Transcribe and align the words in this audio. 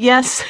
Yes, 0.00 0.42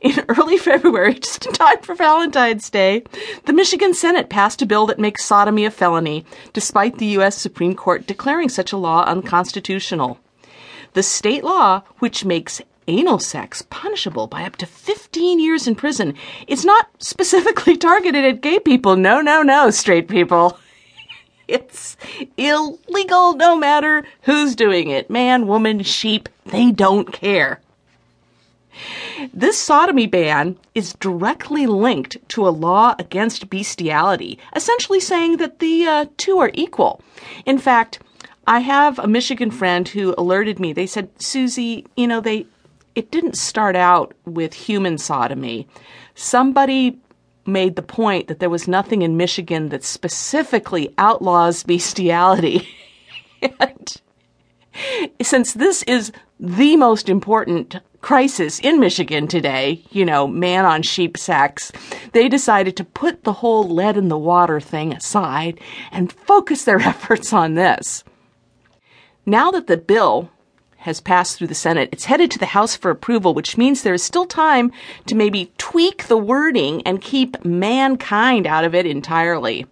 in 0.00 0.24
early 0.28 0.58
February, 0.58 1.14
just 1.14 1.46
in 1.46 1.52
time 1.52 1.78
for 1.80 1.94
Valentine's 1.94 2.68
Day, 2.68 3.04
the 3.44 3.52
Michigan 3.52 3.94
Senate 3.94 4.28
passed 4.28 4.62
a 4.62 4.66
bill 4.66 4.84
that 4.86 4.98
makes 4.98 5.24
sodomy 5.24 5.64
a 5.64 5.70
felony, 5.70 6.24
despite 6.52 6.98
the 6.98 7.06
U.S. 7.18 7.38
Supreme 7.38 7.76
Court 7.76 8.04
declaring 8.04 8.48
such 8.48 8.72
a 8.72 8.76
law 8.76 9.04
unconstitutional. 9.04 10.18
The 10.94 11.04
state 11.04 11.44
law, 11.44 11.82
which 12.00 12.24
makes 12.24 12.60
anal 12.88 13.20
sex 13.20 13.62
punishable 13.70 14.26
by 14.26 14.42
up 14.42 14.56
to 14.56 14.66
15 14.66 15.38
years 15.38 15.68
in 15.68 15.76
prison, 15.76 16.14
is 16.48 16.64
not 16.64 16.88
specifically 16.98 17.76
targeted 17.76 18.24
at 18.24 18.40
gay 18.40 18.58
people. 18.58 18.96
No, 18.96 19.20
no, 19.20 19.40
no, 19.40 19.70
straight 19.70 20.08
people. 20.08 20.58
It's 21.46 21.96
illegal 22.36 23.36
no 23.36 23.54
matter 23.54 24.04
who's 24.22 24.56
doing 24.56 24.90
it 24.90 25.08
man, 25.08 25.46
woman, 25.46 25.84
sheep, 25.84 26.28
they 26.46 26.72
don't 26.72 27.12
care. 27.12 27.60
This 29.32 29.58
sodomy 29.58 30.06
ban 30.06 30.58
is 30.74 30.94
directly 30.94 31.66
linked 31.66 32.16
to 32.30 32.46
a 32.46 32.50
law 32.50 32.94
against 32.98 33.50
bestiality, 33.50 34.38
essentially 34.54 35.00
saying 35.00 35.38
that 35.38 35.58
the 35.58 35.86
uh, 35.86 36.06
two 36.16 36.38
are 36.38 36.50
equal. 36.54 37.00
In 37.44 37.58
fact, 37.58 38.00
I 38.46 38.60
have 38.60 38.98
a 38.98 39.08
Michigan 39.08 39.50
friend 39.50 39.88
who 39.88 40.14
alerted 40.16 40.60
me. 40.60 40.72
They 40.72 40.86
said, 40.86 41.10
Susie, 41.20 41.86
you 41.96 42.06
know, 42.06 42.20
they 42.20 42.46
it 42.94 43.10
didn't 43.10 43.36
start 43.36 43.76
out 43.76 44.14
with 44.24 44.54
human 44.54 44.96
sodomy. 44.96 45.68
Somebody 46.14 46.98
made 47.44 47.76
the 47.76 47.82
point 47.82 48.26
that 48.28 48.40
there 48.40 48.50
was 48.50 48.66
nothing 48.66 49.02
in 49.02 49.16
Michigan 49.16 49.68
that 49.68 49.84
specifically 49.84 50.92
outlaws 50.96 51.62
bestiality. 51.62 52.66
and 53.60 54.00
since 55.22 55.52
this 55.52 55.82
is 55.84 56.12
the 56.38 56.76
most 56.76 57.08
important 57.08 57.76
crisis 58.00 58.60
in 58.60 58.78
Michigan 58.78 59.26
today, 59.26 59.82
you 59.90 60.04
know, 60.04 60.26
man 60.26 60.64
on 60.64 60.82
sheep 60.82 61.16
sex, 61.16 61.72
they 62.12 62.28
decided 62.28 62.76
to 62.76 62.84
put 62.84 63.24
the 63.24 63.32
whole 63.32 63.68
lead 63.68 63.96
in 63.96 64.08
the 64.08 64.18
water 64.18 64.60
thing 64.60 64.92
aside 64.92 65.58
and 65.90 66.12
focus 66.12 66.64
their 66.64 66.80
efforts 66.92 67.32
on 67.32 67.54
this. 67.54 68.04
Now 69.24 69.50
that 69.50 69.66
the 69.66 69.76
bill 69.76 70.30
has 70.86 71.00
passed 71.00 71.36
through 71.36 71.48
the 71.48 71.54
Senate. 71.54 71.88
It's 71.90 72.04
headed 72.04 72.30
to 72.30 72.38
the 72.38 72.46
House 72.46 72.76
for 72.76 72.92
approval, 72.92 73.34
which 73.34 73.58
means 73.58 73.82
there 73.82 73.92
is 73.92 74.04
still 74.04 74.24
time 74.24 74.70
to 75.06 75.16
maybe 75.16 75.50
tweak 75.58 76.06
the 76.06 76.16
wording 76.16 76.80
and 76.86 77.02
keep 77.02 77.44
mankind 77.44 78.46
out 78.46 78.62
of 78.62 78.72
it 78.72 78.86
entirely. 78.86 79.66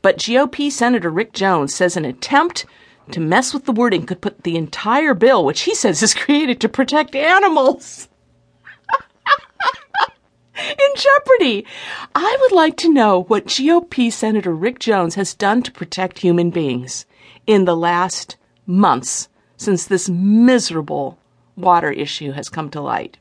But 0.00 0.18
GOP 0.18 0.70
Senator 0.70 1.10
Rick 1.10 1.32
Jones 1.32 1.74
says 1.74 1.96
an 1.96 2.04
attempt 2.04 2.66
to 3.10 3.20
mess 3.20 3.52
with 3.52 3.64
the 3.64 3.72
wording 3.72 4.06
could 4.06 4.20
put 4.20 4.42
the 4.42 4.56
entire 4.56 5.14
bill, 5.14 5.44
which 5.44 5.62
he 5.62 5.74
says 5.74 6.02
is 6.02 6.14
created 6.14 6.60
to 6.60 6.68
protect 6.68 7.14
animals, 7.14 8.08
in 10.56 10.88
jeopardy. 10.96 11.66
I 12.14 12.36
would 12.40 12.52
like 12.52 12.76
to 12.78 12.92
know 12.92 13.22
what 13.24 13.46
GOP 13.46 14.12
Senator 14.12 14.54
Rick 14.54 14.78
Jones 14.78 15.14
has 15.16 15.34
done 15.34 15.62
to 15.62 15.72
protect 15.72 16.18
human 16.18 16.50
beings 16.50 17.06
in 17.46 17.64
the 17.64 17.76
last 17.76 18.36
months 18.66 19.28
since 19.56 19.86
this 19.86 20.08
miserable 20.08 21.18
water 21.56 21.90
issue 21.90 22.32
has 22.32 22.48
come 22.48 22.70
to 22.70 22.80
light. 22.80 23.16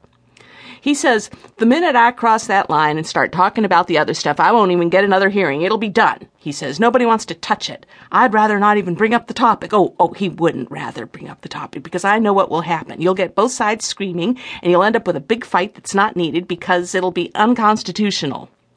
He 0.83 0.95
says, 0.95 1.29
the 1.59 1.65
minute 1.65 1.95
I 1.95 2.11
cross 2.11 2.47
that 2.47 2.69
line 2.69 2.97
and 2.97 3.07
start 3.07 3.31
talking 3.31 3.63
about 3.63 3.87
the 3.87 3.97
other 3.97 4.13
stuff, 4.13 4.37
I 4.37 4.51
won't 4.51 4.73
even 4.73 4.89
get 4.89 5.05
another 5.05 5.29
hearing. 5.29 5.61
It'll 5.61 5.77
be 5.77 5.87
done. 5.87 6.27
He 6.35 6.51
says, 6.51 6.77
nobody 6.77 7.05
wants 7.05 7.23
to 7.27 7.35
touch 7.35 7.69
it. 7.69 7.85
I'd 8.11 8.33
rather 8.33 8.59
not 8.59 8.75
even 8.75 8.93
bring 8.93 9.13
up 9.13 9.27
the 9.27 9.33
topic. 9.33 9.73
Oh, 9.73 9.95
oh, 9.97 10.11
he 10.11 10.27
wouldn't 10.27 10.69
rather 10.69 11.05
bring 11.05 11.29
up 11.29 11.39
the 11.39 11.47
topic 11.47 11.83
because 11.83 12.03
I 12.03 12.19
know 12.19 12.33
what 12.33 12.51
will 12.51 12.59
happen. 12.59 12.99
You'll 12.99 13.13
get 13.13 13.33
both 13.33 13.53
sides 13.53 13.85
screaming 13.85 14.37
and 14.61 14.71
you'll 14.71 14.83
end 14.83 14.97
up 14.97 15.07
with 15.07 15.15
a 15.15 15.21
big 15.21 15.45
fight 15.45 15.73
that's 15.73 15.95
not 15.95 16.17
needed 16.17 16.49
because 16.49 16.93
it'll 16.93 17.11
be 17.11 17.31
unconstitutional. 17.33 18.49